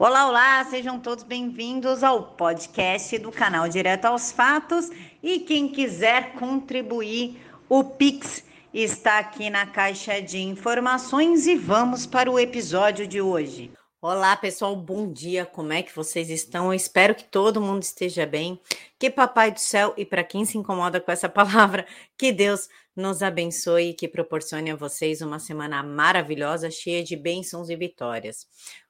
[0.00, 4.88] Olá, olá, sejam todos bem-vindos ao podcast do canal Direto aos Fatos.
[5.20, 7.36] E quem quiser contribuir,
[7.68, 13.72] o Pix está aqui na caixa de informações e vamos para o episódio de hoje.
[14.00, 15.44] Olá, pessoal, bom dia.
[15.44, 16.66] Como é que vocês estão?
[16.66, 18.60] Eu espero que todo mundo esteja bem.
[18.96, 21.84] Que Papai do Céu, e para quem se incomoda com essa palavra,
[22.16, 27.68] que Deus nos abençoe e que proporcione a vocês uma semana maravilhosa, cheia de bênçãos
[27.68, 28.46] e vitórias.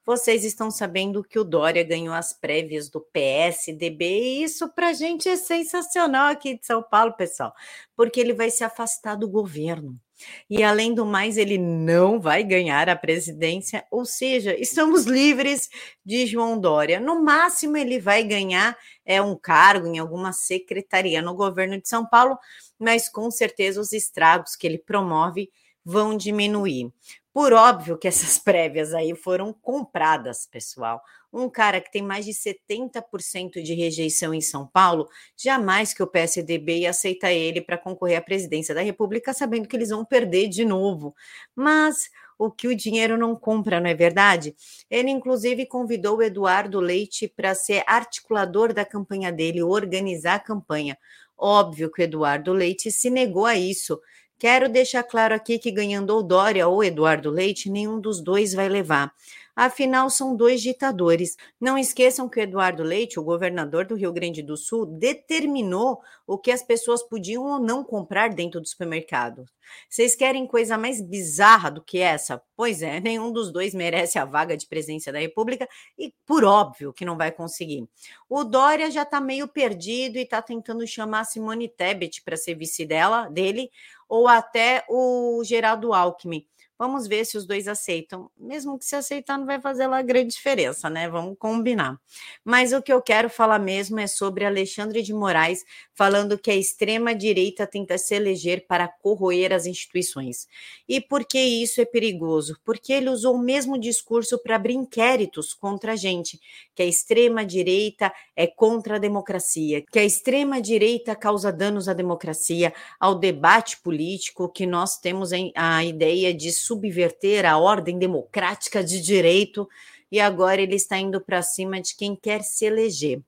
[0.09, 4.93] Vocês estão sabendo que o Dória ganhou as prévias do PSDB e isso para a
[4.94, 7.53] gente é sensacional aqui de São Paulo, pessoal,
[7.94, 10.00] porque ele vai se afastar do governo.
[10.49, 15.68] E além do mais, ele não vai ganhar a presidência, ou seja, estamos livres
[16.02, 16.99] de João Dória.
[16.99, 22.07] No máximo, ele vai ganhar é um cargo em alguma secretaria no governo de São
[22.08, 22.38] Paulo,
[22.79, 25.50] mas com certeza os estragos que ele promove
[25.89, 26.93] vão diminuir.
[27.33, 31.01] Por óbvio que essas prévias aí foram compradas, pessoal.
[31.33, 36.06] Um cara que tem mais de 70% de rejeição em São Paulo, jamais que o
[36.06, 40.48] PSDB ia aceitar ele para concorrer à presidência da República, sabendo que eles vão perder
[40.48, 41.14] de novo.
[41.56, 44.55] Mas o que o dinheiro não compra, não é verdade?
[44.91, 50.98] Ele, inclusive, convidou o Eduardo Leite para ser articulador da campanha dele, organizar a campanha.
[51.36, 54.00] Óbvio que o Eduardo Leite se negou a isso.
[54.39, 58.69] Quero deixar claro aqui que ganhando ou Dória ou Eduardo Leite, nenhum dos dois vai
[58.69, 59.12] levar.
[59.61, 61.36] Afinal, são dois ditadores.
[61.61, 66.53] Não esqueçam que Eduardo Leite, o governador do Rio Grande do Sul, determinou o que
[66.53, 69.45] as pessoas podiam ou não comprar dentro do supermercado.
[69.89, 72.41] Vocês querem coisa mais bizarra do que essa?
[72.56, 76.92] Pois é, nenhum dos dois merece a vaga de presidência da República e, por óbvio,
[76.92, 77.84] que não vai conseguir.
[78.28, 82.86] O Dória já está meio perdido e está tentando chamar Simone Tebet para ser vice
[82.86, 83.70] dela, dele,
[84.09, 86.47] ou até o Geraldo Alckmin.
[86.78, 88.30] Vamos ver se os dois aceitam.
[88.38, 91.08] Mesmo que se aceitar, não vai fazer lá grande diferença, né?
[91.08, 91.98] Vamos combinar.
[92.44, 96.54] Mas o que eu quero falar mesmo é sobre Alexandre de Moraes falando que a
[96.54, 100.46] extrema-direita tenta se eleger para corroer as instituições.
[100.88, 102.56] E por que isso é perigoso?
[102.64, 106.40] Porque ele usou o mesmo discurso para abrir inquéritos contra a gente,
[106.74, 113.17] que a extrema-direita é contra a democracia, que a extrema-direita causa danos à democracia, ao
[113.17, 119.68] debate político, que nós temos a ideia de subverter a ordem democrática de direito
[120.11, 123.20] e agora ele está indo para cima de quem quer se eleger.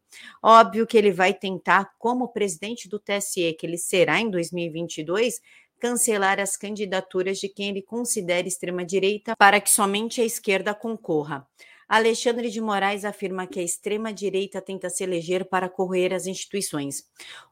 [0.42, 5.40] Óbvio que ele vai tentar, como presidente do TSE, que ele será em 2022,
[5.78, 11.46] cancelar as candidaturas de quem ele considera extrema-direita para que somente a esquerda concorra.
[11.88, 17.04] Alexandre de Moraes afirma que a extrema-direita tenta se eleger para correr as instituições.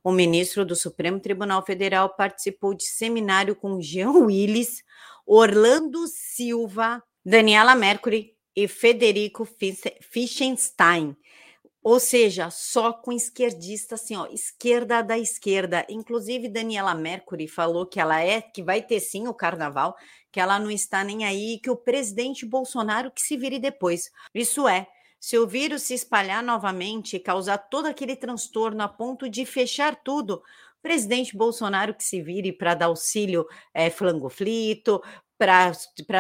[0.05, 4.85] O ministro do Supremo Tribunal Federal participou de seminário com Jean Willis,
[5.31, 9.47] Orlando Silva, Daniela Mercury e Federico
[10.01, 11.15] Fischenstein.
[11.83, 15.85] Ou seja, só com esquerdista, assim, ó, esquerda da esquerda.
[15.91, 19.95] Inclusive, Daniela Mercury falou que ela é, que vai ter sim o carnaval,
[20.33, 24.11] que ela não está nem aí, que o presidente Bolsonaro que se vire depois.
[24.35, 24.87] Isso é,
[25.21, 29.97] se o vírus se espalhar novamente e causar todo aquele transtorno a ponto de fechar
[29.97, 30.43] tudo,
[30.81, 35.03] presidente Bolsonaro que se vire para dar auxílio é, flangoflito,
[35.39, 35.71] para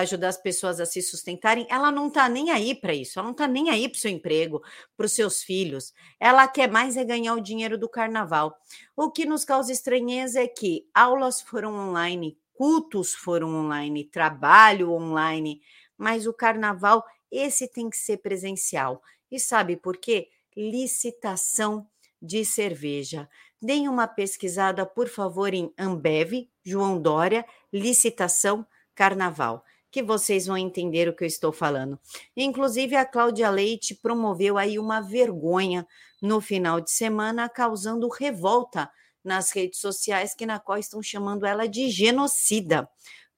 [0.01, 3.33] ajudar as pessoas a se sustentarem, ela não está nem aí para isso, ela não
[3.33, 4.63] está nem aí para o seu emprego,
[4.97, 5.93] para os seus filhos.
[6.21, 8.57] Ela quer mais é ganhar o dinheiro do carnaval.
[8.97, 15.61] O que nos causa estranheza é que aulas foram online, cultos foram online, trabalho online,
[15.97, 19.03] mas o carnaval, esse tem que ser presencial.
[19.31, 20.29] E sabe por quê?
[20.57, 21.87] Licitação
[22.21, 23.29] de cerveja.
[23.61, 31.09] Deem uma pesquisada, por favor, em Ambev, João Dória, licitação carnaval, que vocês vão entender
[31.09, 31.99] o que eu estou falando.
[32.37, 35.87] Inclusive, a Cláudia Leite promoveu aí uma vergonha
[36.21, 38.91] no final de semana, causando revolta
[39.25, 42.89] nas redes sociais, que na qual estão chamando ela de genocida.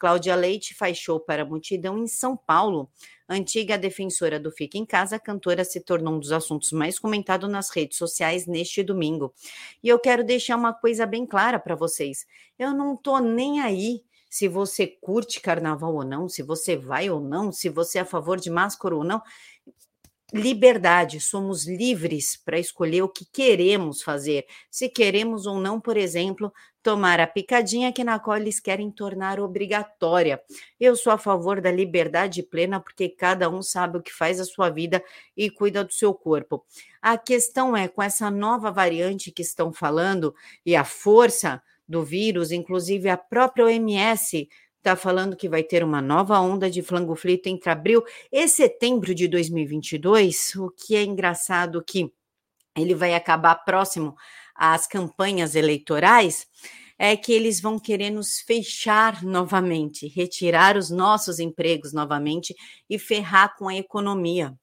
[0.01, 2.91] Cláudia Leite faz show para a multidão em São Paulo.
[3.29, 7.51] Antiga defensora do Fica em Casa, a cantora se tornou um dos assuntos mais comentados
[7.51, 9.35] nas redes sociais neste domingo.
[9.83, 12.27] E eu quero deixar uma coisa bem clara para vocês.
[12.59, 17.21] Eu não tô nem aí se você curte carnaval ou não, se você vai ou
[17.21, 19.21] não, se você é a favor de máscara ou não
[20.33, 24.47] liberdade, somos livres para escolher o que queremos fazer.
[24.71, 29.39] Se queremos ou não, por exemplo, tomar a picadinha que na qual eles querem tornar
[29.39, 30.41] obrigatória.
[30.79, 34.45] Eu sou a favor da liberdade plena porque cada um sabe o que faz a
[34.45, 35.03] sua vida
[35.37, 36.65] e cuida do seu corpo.
[37.03, 40.35] A questão é com essa nova variante que estão falando
[40.65, 44.49] e a força do vírus, inclusive a própria OMS
[44.81, 49.29] está falando que vai ter uma nova onda de flangoflito entre abril e setembro de
[49.29, 52.11] 2022, o que é engraçado que
[52.75, 54.17] ele vai acabar próximo
[54.55, 56.47] às campanhas eleitorais,
[56.99, 62.55] é que eles vão querer nos fechar novamente, retirar os nossos empregos novamente
[62.89, 64.55] e ferrar com a economia.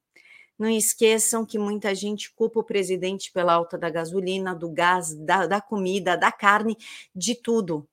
[0.58, 5.46] Não esqueçam que muita gente culpa o presidente pela alta da gasolina, do gás, da,
[5.46, 6.76] da comida, da carne,
[7.16, 7.88] de tudo.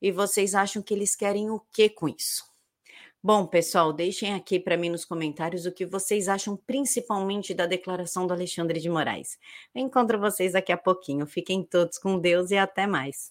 [0.00, 2.50] E vocês acham que eles querem o que com isso?
[3.22, 8.26] Bom, pessoal, deixem aqui para mim nos comentários o que vocês acham principalmente da declaração
[8.26, 9.38] do Alexandre de Moraes.
[9.74, 11.26] Encontro vocês daqui a pouquinho.
[11.26, 13.30] Fiquem todos com Deus e até mais.